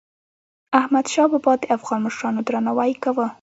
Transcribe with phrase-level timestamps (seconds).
[0.79, 3.25] احمدشاه بابا د افغان مشرانو درناوی کاوه.